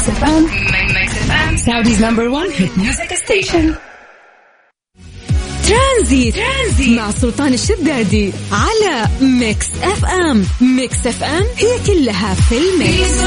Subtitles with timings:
[0.00, 0.42] Mix FM
[0.94, 3.74] Mix FM Saudi's number 1 hit music station
[5.68, 6.34] Tranzit.
[6.34, 13.20] Tranzit مع سلطان الشدادي على Mix FM Mix FM هي كلها في ال mix.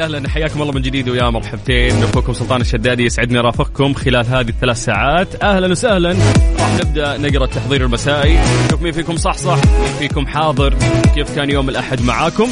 [0.00, 2.02] وسهلا حياكم الله من جديد ويا مرحبتين.
[2.02, 5.42] أخوكم سلطان الشدادي يسعدني رافقكم خلال هذه الثلاث ساعات.
[5.42, 6.16] أهلا وسهلا.
[6.58, 8.38] راح نبدأ نقرأ التحضير المسائي.
[8.66, 9.56] نشوف مين فيكم صح صح.
[9.56, 10.74] مين فيكم حاضر.
[11.14, 12.48] كيف كان يوم الأحد معاكم؟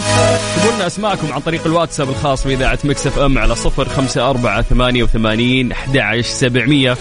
[0.57, 6.97] اكتبوا لنا أسماءكم عن طريق الواتساب الخاص بإذاعة مكسف إم على 054 88 11700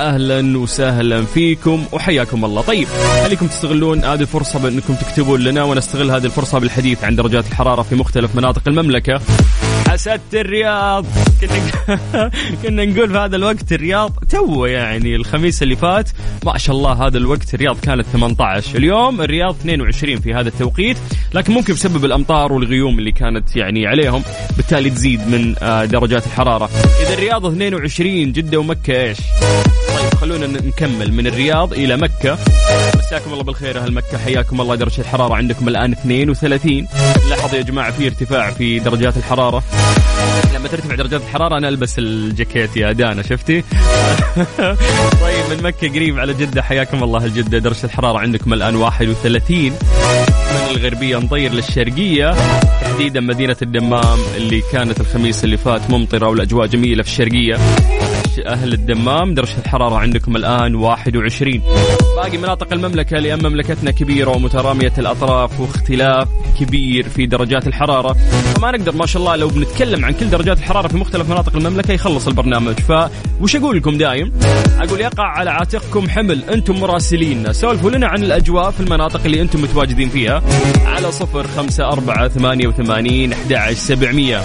[0.00, 2.62] أهلا وسهلا فيكم وحياكم الله.
[2.62, 2.88] طيب
[3.24, 7.94] خليكم تستغلون هذه الفرصة بأنكم تكتبون لنا ونستغل هذه الفرصة بالحديث عن درجات الحرارة في
[7.94, 9.20] مختلف مناطق المملكة.
[9.88, 11.06] حسدت الرياض.
[11.40, 12.30] كنا
[12.62, 16.10] كنا نقول في هذا الوقت الرياض تو يعني الخميس اللي فات.
[16.46, 20.96] ما شاء الله هذا الوقت الرياض كانت 18 اليوم الرياض 22 في هذا التوقيت.
[21.34, 24.22] لكن ممكن بسبب الأمطار والغيوم اللي كانت يعني عليهم
[24.56, 26.70] بالتالي تزيد من آه، درجات الحرارة.
[27.00, 29.18] إذا الرياض 22 جدة ومكة إيش؟
[30.20, 32.38] خلونا نكمل من الرياض إلى مكة.
[32.98, 34.18] مساكم الله بالخير أهل مكة.
[34.18, 34.74] حياكم الله.
[34.74, 36.88] درجة الحرارة عندكم الآن 32
[37.30, 39.62] لاحظوا يا جماعة في ارتفاع في درجات الحرارة.
[40.54, 43.62] لما ترتفع درجات الحرارة أنا ألبس الجاكيت يا دانا شفتي؟
[45.22, 46.62] طيب من مكة قريب على جدة.
[46.62, 52.34] حياكم الله الجده درجة الحرارة عندكم الآن 31 من الغربية نطير للشرقية.
[52.82, 57.56] تحديدا مدينة الدمام اللي كانت الخميس اللي فات ممطرة والأجواء جميلة في الشرقية.
[58.46, 61.62] أهل الدمام درجة الحرارة عندكم الآن 21
[62.16, 66.28] باقي مناطق المملكة لأن مملكتنا كبيرة ومترامية الأطراف واختلاف
[66.60, 68.12] كبير في درجات الحرارة.
[68.54, 71.92] فما نقدر ما شاء الله لو بنتكلم عن كل درجات الحرارة في مختلف مناطق المملكة
[71.92, 72.74] يخلص البرنامج.
[72.80, 74.32] فوش أقول لكم دايم؟
[74.80, 77.52] أقول يقع على عاتقكم حمل أنتم مراسلين.
[77.52, 80.42] سولفوا لنا عن الأجواء في المناطق اللي أنتم متواجدين فيها.
[80.86, 84.40] على صفر خمسة أربعة ثمانية وثمانين أحد سبعمية.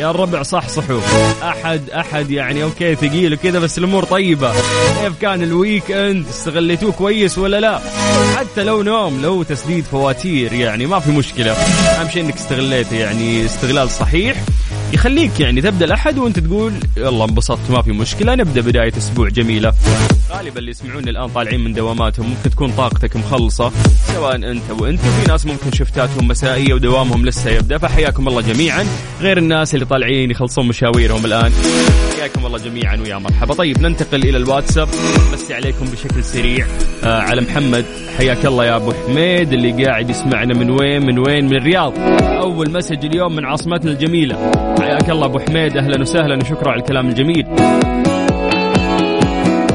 [0.00, 1.00] يا الربع صح صحوا
[1.42, 3.27] أحد أحد يعني okay ثقيل.
[3.34, 4.52] وكذا بس الأمور طيبة.
[5.02, 7.80] كيف كان ال weekend استغليتوه كويس ولا لا؟
[8.36, 11.52] حتى لو نوم لو تسديد فواتير يعني ما في مشكلة.
[11.52, 14.44] أهم شيء أنك استغليته يعني استغلال صحيح.
[14.92, 19.72] يخليك يعني تبدأ الأحد وأنت تقول يلا انبسطت ما في مشكلة نبدأ بداية أسبوع جميلة.
[20.30, 23.72] غالبا اللي يسمعوني الآن طالعين من دواماتهم ممكن تكون طاقتك مخلصة
[24.14, 28.84] سواء أنت وأنت في ناس ممكن شفتاتهم مسائية ودوامهم لسه يبدأ فحياكم الله جميعا.
[29.20, 31.52] غير الناس اللي طالعين يخلصون مشاويرهم الآن
[32.18, 33.54] حياكم الله جميعا ويا مرحبا.
[33.54, 34.88] طيب ننتقل إلى الواتساب.
[35.32, 36.66] بس عليكم بشكل سريع.
[37.04, 37.84] آه على محمد.
[38.18, 41.92] حياك الله يا أبو حميد اللي قاعد يسمعنا من وين؟ من وين؟ من الرياض.
[42.22, 44.36] أول مسج اليوم من عاصمتنا الجميلة.
[44.80, 45.76] حياك الله أبو حميد.
[45.76, 47.46] أهلا وسهلا وشكرا على الكلام الجميل.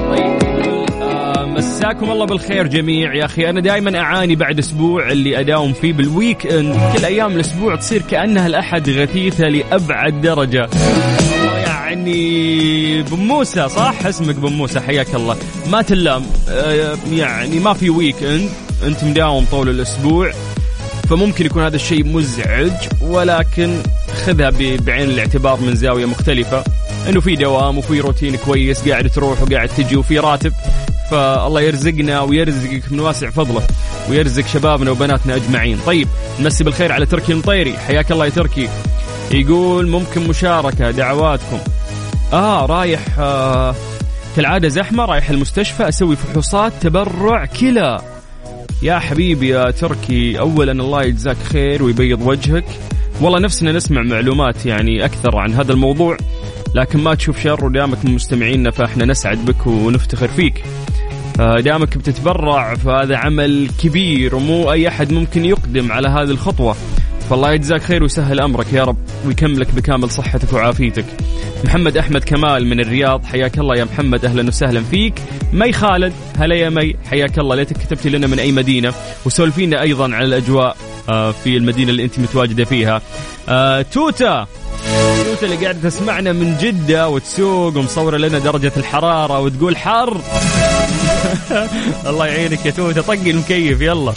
[0.10, 0.40] طيب
[1.02, 3.14] آه، مساكم الله بالخير جميع.
[3.14, 7.76] يا أخي أنا دائما أعاني بعد أسبوع اللي أداوم فيه بال weekend كل أيام الأسبوع
[7.76, 10.70] تصير كأنها الأحد غثيثة لأبعد درجة.
[11.66, 15.38] يعني بن موسى صح؟ اسمك بن موسى حياك الله.
[15.72, 18.50] ما تلام آه، يعني ما في weekend
[18.88, 20.32] انت مداوم طول الأسبوع.
[21.14, 22.72] فممكن يكون هذا الشيء مزعج
[23.02, 23.78] ولكن
[24.26, 26.64] خذها بعين الاعتبار من زاوية مختلفة.
[27.10, 30.54] إنه في دوام وفي روتين كويس قاعد تروح وقاعد تجي وفي راتب.
[31.12, 33.68] فالله يرزقنا ويرزقك من واسع فضله
[34.10, 35.80] ويرزق شبابنا وبناتنا أجمعين.
[35.86, 36.08] طيب
[36.40, 37.78] نمسي بالخير على تركي المطيري.
[37.78, 38.70] حياك الله يا تركي.
[39.32, 41.60] يقول ممكن مشاركة دعواتكم.
[42.34, 43.76] آه رايح آه
[44.36, 48.02] كالعادة زحمة رايح المستشفى أسوي فحوصات تبرع كلى.
[48.84, 52.66] يا حبيبي يا تركي اولا الله يجزاك خير ويبيض وجهك.
[53.22, 56.18] والله نفسنا نسمع معلومات يعني أكثر عن هذا الموضوع
[56.76, 60.64] لكن ما تشوف شر ودامك من مستمعينا فإحنا نسعد بك ونفتخر فيك.
[61.40, 66.76] آه، دامك بتتبرع فهذا عمل كبير ومو أي أحد ممكن يقدم على هذه الخطوة.
[67.30, 71.06] فالله يجزاك خير ويسهل أمرك يا رب ويكملك بكامل صحتك وعافيتك.
[71.64, 75.14] محمد أحمد كمال من الرياض حياك الله يا محمد أهلا وسهلا فيك.
[75.54, 78.94] مي خالد هلا يا مي حياك الله ليتك كتبتي لنا من أي مدينة
[79.26, 80.78] وسولفينا أيضا على الأجواء
[81.10, 83.02] آه، في المدينة اللي أنت متواجدة فيها.
[83.50, 84.48] آه، توتا
[85.26, 90.22] توتا اللي قاعدة تسمعنا من جدة وتسوق ومصورة لنا درجة الحرارة وتقول حر
[92.10, 94.14] الله يعينك يا توته طقي المكيف يلا.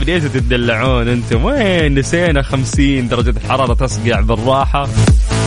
[0.00, 1.44] بديتوا تدلعون أنتم.
[1.44, 4.88] وين نسينا خمسين درجة الحرارة تصقع بالراحة.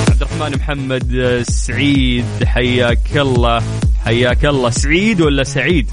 [0.10, 3.62] عبد الرحمن محمد سعيد حياك الله.
[4.06, 4.70] حياك الله.
[4.70, 5.90] سعيد ولا سعيد؟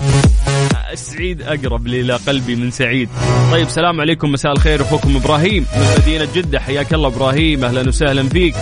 [0.94, 3.08] سعيد أقرب إلى قلبي من سعيد.
[3.52, 4.32] طيب سلام عليكم.
[4.32, 6.60] مساء الخير أخوكم إبراهيم من مدينة جدة.
[6.60, 7.64] حياك الله إبراهيم.
[7.64, 8.54] أهلا وسهلا فيك.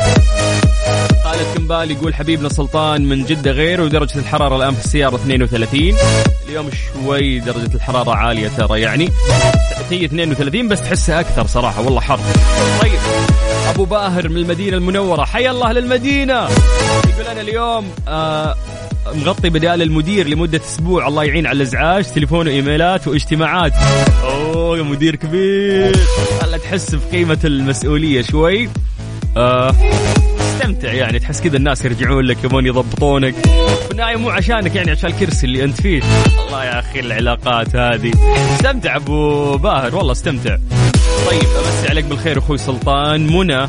[1.71, 5.95] كمبال يقول حبيبنا سلطان من جدة غير ودرجة الحرارة الآن في السيارة 32
[6.49, 9.09] اليوم شوي درجة الحرارة عالية ترى يعني.
[9.91, 12.21] هي 32 بس تحسها أكثر صراحة والله حر.
[12.83, 12.99] طيب
[13.69, 16.49] أبو باهر من المدينة المنورة حيا الله للمدينة.
[17.09, 18.57] يقول أنا اليوم آه
[19.15, 21.09] مغطي بدال المدير لمدة أسبوع.
[21.09, 23.73] الله يعين على الإزعاج تليفون وإيميلات واجتماعات.
[24.23, 25.97] أوه يا مدير كبير.
[26.41, 28.69] خلى تحس بقيمة المسؤولية شوي.
[29.37, 29.75] آه.
[30.71, 31.19] تستمتع يعني.
[31.19, 33.35] تحس كذا الناس يرجعون لك يبون يضبطونك.
[33.87, 36.03] في النهايه مو عشانك يعني عشان الكرسي اللي أنت فيه.
[36.47, 38.13] الله يا أخي العلاقات هذه.
[38.55, 39.97] استمتع أبو باهر.
[39.97, 40.57] والله استمتع.
[41.31, 43.67] طيب أمسي عليك بالخير أخوي سلطان منى.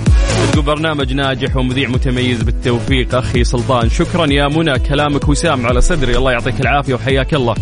[0.52, 3.16] تقول برنامج ناجح ومذيع متميز بالتوفيق.
[3.16, 4.80] أخي سلطان شكرا يا منى.
[4.80, 6.18] كلامك وسام على صدري.
[6.18, 7.56] الله يعطيك العافية وحياك الله.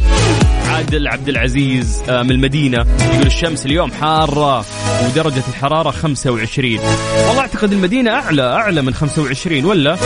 [0.70, 2.86] عادل عبد العزيز آه، من المدينة.
[3.14, 4.66] يقول الشمس اليوم حارة
[5.06, 6.80] ودرجة الحرارة 25
[7.28, 9.98] والله أعتقد المدينة أعلى أعلى من 25 ولا؟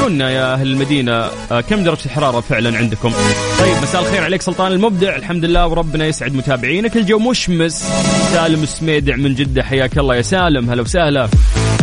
[0.00, 3.12] قولوا يا أهل المدينة آه، كم درجة الحرارة فعلا عندكم؟
[3.60, 5.16] طيب مساء الخير عليك سلطان المبدع.
[5.16, 6.96] الحمد لله وربنا يسعد متابعينك.
[6.96, 7.72] الجو مشمس.
[8.32, 10.70] سالم السميدع من جدة حياك الله يا سالم.
[10.70, 11.28] هلا وسهلا.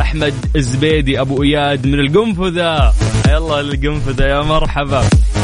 [0.02, 2.94] أحمد الزبيدي أبو إياد من القنفذة.
[3.30, 5.04] يلا القنفذة يا مرحبا.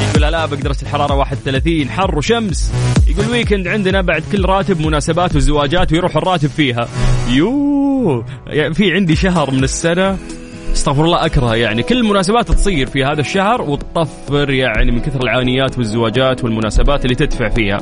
[0.10, 2.72] يقول لا درجة الحرارة 31 حر وشمس.
[3.08, 6.88] يقول ويكند عندنا بعد كل راتب مناسبات وزواجات ويروح الراتب فيها.
[7.30, 10.18] يو يعني في عندي شهر من السنة
[10.74, 11.84] استغفر الله أكره يعني.
[11.84, 17.50] كل المناسبات تصير في هذا الشهر وتطفر يعني من كثر العانيات والزواجات والمناسبات اللي تدفع
[17.50, 17.78] فيها.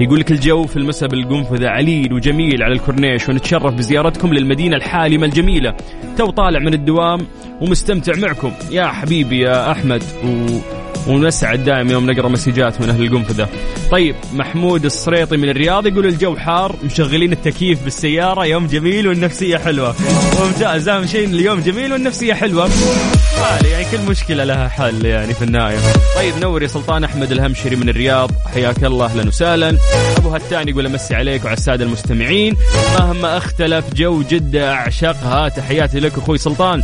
[0.00, 5.76] يقول لك الجو في المساء بالقنفذة عليل وجميل على الكورنيش ونتشرف بزيارتكم للمدينة الحالمة الجميلة.
[6.18, 7.26] تو طالع من الدوام
[7.60, 8.52] ومستمتع معكم.
[8.70, 13.48] يا حبيبي يا أحمد و ونسعد دائما يوم نقرأ مسجات من أهل القنفذة.
[13.90, 19.94] طيب محمود السريطي من الرياض يقول الجو حار مشغلين التكييف بالسيارة يوم جميل والنفسية حلوة.
[20.40, 22.70] ممتاز أهم شيء اليوم جميل والنفسية حلوة.
[23.72, 25.78] يعني كل مشكلة لها حل يعني في النهاية.
[26.16, 29.78] طيب نور يا سلطان أحمد الهمشري من الرياض حياك الله أهلا وسهلا.
[30.16, 32.56] أبو هتان يقول أمسي عليك وعلى الساده المستمعين
[32.98, 36.82] مهما اختلف جو جدة أعشقها تحياتي لك أخوي سلطان.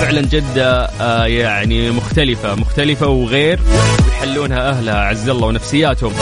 [0.00, 3.60] فعلا جدة آه يعني مختلفة مختلفة وغير
[4.06, 6.12] ويحلونها أهلها عز الله ونفسياتهم.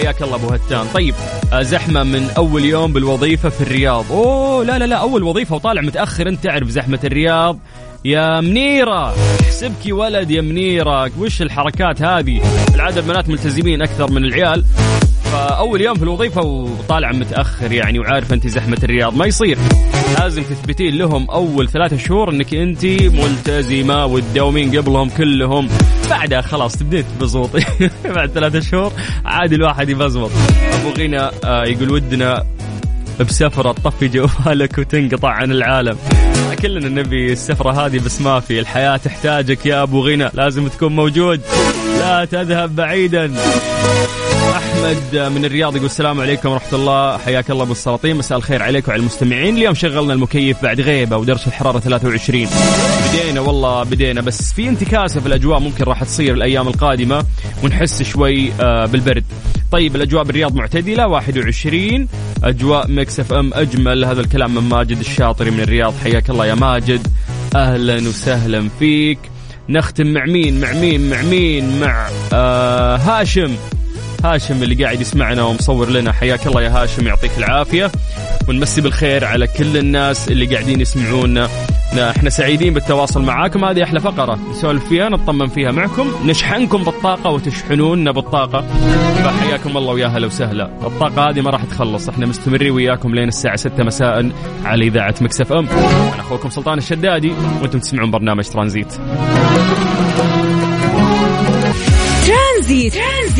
[0.00, 0.86] حياك الله أبو هتان.
[0.94, 1.14] طيب
[1.52, 4.12] آه زحمة من أول يوم بالوظيفة في الرياض.
[4.12, 6.28] أوه لا لا لا أول وظيفة وطالع متأخر.
[6.28, 7.58] أنت تعرف زحمة الرياض.
[8.04, 11.10] يا منيرة احسبك ولد يا منيرة.
[11.18, 12.42] وش الحركات هذه؟
[12.74, 14.64] العادة البنات ملتزمين أكثر من العيال.
[15.36, 19.16] فأول يوم في الوظيفة وطالع متأخر يعني وعارف أنت زحمة الرياض.
[19.16, 19.58] ما يصير.
[20.18, 25.68] لازم تثبتين لهم أول ثلاثة شهور إنك أنت ملتزمة وتداومين قبلهم كلهم.
[26.10, 27.64] بعدها خلاص تبدين تبزوطي
[28.14, 28.92] بعد ثلاثة شهور
[29.24, 30.30] عادي الواحد يبزوط.
[30.72, 32.44] أبو غنى آه يقول ودنا
[33.20, 35.96] بسفرة تطفي جوالك وتنقطع عن العالم.
[36.62, 38.60] كلنا نبي السفرة هذه بس ما في.
[38.60, 41.40] الحياة تحتاجك يا أبو غنى لازم تكون موجود.
[41.98, 43.32] لا تذهب بعيدا.
[44.86, 47.18] احمد من الرياض يقول السلام عليكم ورحمة الله.
[47.18, 49.56] حياك الله بالسلاطين مساء الخير عليكم وعلى المستمعين.
[49.56, 52.48] اليوم شغلنا المكيف بعد غيبة ودرجه الحرارة 23
[53.08, 54.20] بدينا والله بدينا.
[54.20, 57.24] بس في انتكاسة في الأجواء ممكن راح تصير الأيام القادمة.
[57.64, 59.24] ونحس شوي آه، بالبرد.
[59.72, 61.06] طيب الأجواء بالرياض معتدلة.
[61.06, 62.08] 21
[62.44, 64.04] أجواء ميكس إف إم أجمل.
[64.04, 65.94] هذا الكلام من ماجد الشاطري من الرياض.
[66.04, 67.06] حياك الله يا ماجد.
[67.56, 69.18] أهلا وسهلا فيك.
[69.68, 73.56] نختم مع مين؟ مع مين؟ مع مين؟ مع آه هاشم.
[74.24, 76.12] هاشم اللي قاعد يسمعنا ومصور لنا.
[76.12, 77.90] حياك الله يا هاشم يعطيك العافية.
[78.48, 81.48] ونمسي بالخير على كل الناس اللي قاعدين يسمعونا.
[81.98, 83.64] إحنا سعيدين بالتواصل معاكم.
[83.64, 84.38] هذه أحلى فقرة.
[84.50, 86.10] نسولف فيها نطمن فيها معكم.
[86.24, 88.64] نشحنكم بالطاقة وتشحنوننا بالطاقة.
[89.24, 90.64] فحياكم الله ويا هلا وسهلا.
[90.64, 92.08] الطاقة هذه ما راح تخلص.
[92.08, 94.30] إحنا مستمرين وياكم لين الساعة 6 مساء
[94.64, 95.68] على إذاعة ميكس إف إم.
[95.68, 97.32] أنا أخوكم سلطان الشدادي
[97.62, 98.92] وأنتم تسمعون برنامج ترانزيت
[102.26, 103.25] ترانزيت, ترانزيت.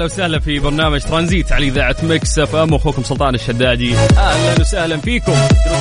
[0.00, 2.74] أهلا وسهلا في برنامج ترانزيت على إذاعة ميكس إف إم.
[2.74, 3.94] أخوكم سلطان الشدادي.
[3.96, 5.34] أهلا وسهلا فيكم.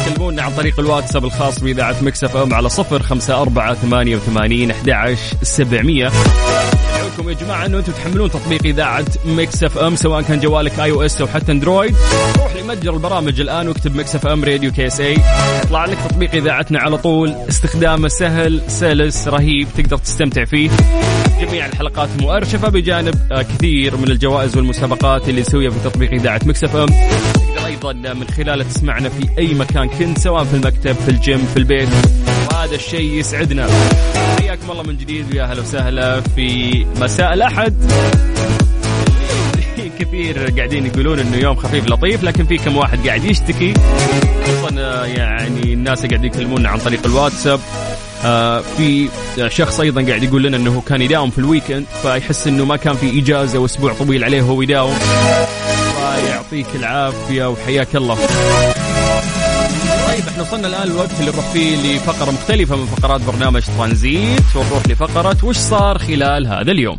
[0.06, 4.72] تكلمونا عن طريق الواتساب الخاص بإذاعة ميكس إف إم على صفر خمسة أربعة ثمانية وثمانين
[4.72, 6.12] أحد سبعمية.
[7.28, 11.28] يا جماعة إنه أنتم تحملون تطبيق إذاعة ميكس إف إم سواء كان جوالك iOS أو
[11.28, 11.96] حتى أندرويد.
[12.38, 15.18] روح لمتجر البرامج الآن واكتب ميكس إف إم radio KSA
[15.64, 17.36] يطلع لك تطبيق إذاعتنا على طول.
[17.50, 20.70] استخدامه سهل سلس رهيب تقدر تستمتع فيه.
[21.42, 26.64] جميع الحلقات مؤرشفة بجانب آه، كثير من الجوائز والمسابقات اللي نسويها في تطبيق إذاعة ميكس
[26.64, 26.86] إف إم.
[26.86, 31.58] تقدر أيضا من خلاله تسمعنا في أي مكان كنت سواء في المكتب في الجيم في
[31.58, 31.90] البيت.
[32.52, 33.68] وهذا الشيء يسعدنا.
[34.40, 35.34] حياكم الله من جديد.
[35.34, 37.76] ويا هلا وسهلا في مساء الأحد.
[40.00, 43.74] كثير قاعدين يقولون إنه يوم خفيف لطيف لكن في كم واحد قاعد يشتكي.
[44.44, 47.60] خصوصا آه، يعني الناس قاعد يكلمونا عن طريق الواتساب.
[48.26, 49.10] آه في
[49.48, 52.94] شخص أيضا قاعد يقول لنا إنه كان يداوم في ال weekend فيحس إنه ما كان
[52.96, 54.94] في إجازة وأسبوع طويل عليه وهو يداوم.
[56.24, 58.16] فيعطيك العافية وحياك الله.
[60.08, 64.88] طيب إحنا وصلنا الآن الوقت اللي نروح فيه لفقرة مختلفة من فقرات برنامج ترانزيت ونروح
[64.88, 66.98] لفقرة وش صار خلال هذا اليوم؟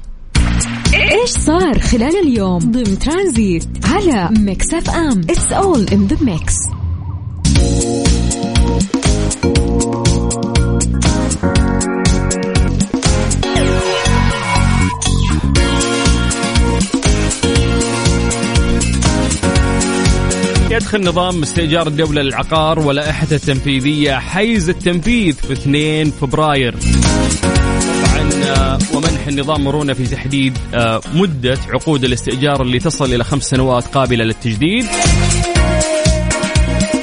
[0.94, 5.20] إيش صار خلال اليوم؟ ضمن ترانزيت على ميكس أف أم.
[5.30, 6.54] It's all in the mix
[20.80, 26.74] يدخل نظام استئجار الدولة للعقار ولائحته التنفيذية حيز التنفيذ في 2 فبراير.
[28.46, 33.86] آه، ومنح النظام مرونة في تحديد آه، مدة عقود الاستئجار اللي تصل إلى خمس سنوات
[33.86, 34.86] قابلة للتجديد.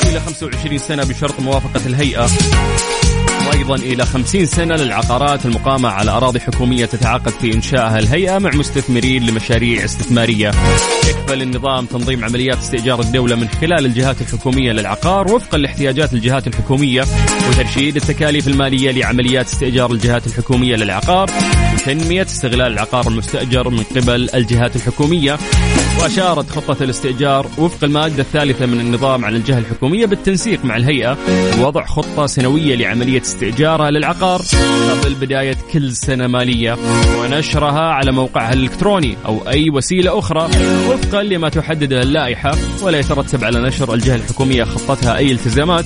[0.09, 2.27] إلى 25 سنة بشرط موافقة الهيئة.
[3.47, 9.25] وأيضا إلى 50 سنة للعقارات المقامة على أراضي حكومية تتعاقد في إنشائها الهيئة مع مستثمرين
[9.25, 10.51] لمشاريع استثمارية.
[11.17, 17.05] يكفل النظام تنظيم عمليات استئجار الدولة من خلال الجهات الحكومية للعقار وفقا لاحتياجات الجهات الحكومية
[17.49, 21.29] وترشيد التكاليف المالية لعمليات استئجار الجهات الحكومية للعقار
[21.73, 25.37] وتنمية استغلال العقار المستأجر من قبل الجهات الحكومية.
[26.01, 31.17] وأشارت خطة الاستئجار وفق المادة الثالثة من النظام على الجهة الحكومية بالتنسيق مع الهيئة
[31.59, 34.41] ووضع خطة سنوية لعملية استئجارها للعقار
[34.89, 36.77] قبل بداية كل سنة مالية.
[37.19, 40.49] ونشرها على موقعها الإلكتروني أو أي وسيلة أخرى.
[41.07, 45.85] وفقا لما تحدده اللائحة ولا يترتب على نشر الجهة الحكومية خطتها أي التزامات.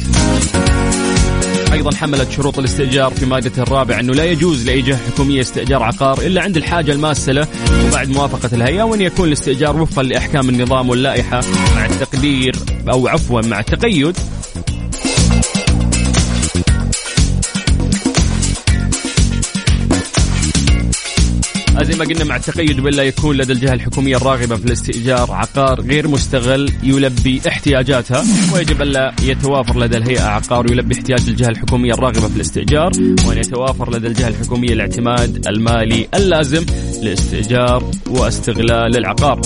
[1.74, 6.22] أيضا حملت شروط الاستئجار في مادته الرابعه أنه لا يجوز لأي جهة حكومية استئجار عقار
[6.22, 7.48] إلا عند الحاجة الماسه له
[7.88, 11.42] وبعد موافقة الهيئة وأن يكون الاستئجار وفقا لأحكام النظام واللائحة
[11.76, 12.56] مع التقدير
[12.92, 14.18] أو عفوا مع التقيد.
[21.84, 26.08] زي ما قلنا مع التقيد ولا يكون لدى الجهة الحكومية الراغبة في الاستئجار عقار غير
[26.08, 28.24] مستغل يلبي احتياجاتها
[28.54, 32.92] ويجب ألا يتوافر لدى الهيئة عقار يلبي احتياج الجهة الحكومية الراغبة في الاستئجار
[33.28, 36.66] وأن يتوافر لدى الجهة الحكومية الاعتماد المالي اللازم
[37.02, 39.42] لاستئجار واستغلال العقار.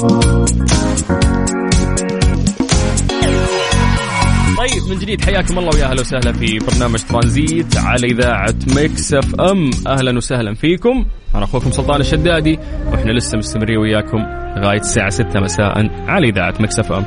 [4.72, 9.36] طيب من جديد حياكم الله ويا أهلا وسهلا في برنامج ترانزيت على إذاعة ميكس أف
[9.42, 9.70] أم.
[9.88, 11.06] أهلا وسهلا فيكم.
[11.36, 12.60] أنا أخوكم سلطان الشدادي
[12.92, 14.18] وإحنا لسه مستمرين وياكم
[14.58, 17.06] لغاية الساعة 6 مساء على إذاعة مكس أف أم.